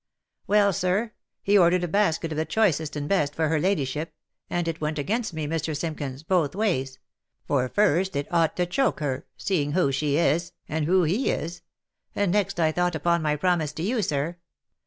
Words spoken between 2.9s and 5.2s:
and best for her ladyship, and it went